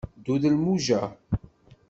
[0.17, 1.01] Ddu d lmuja!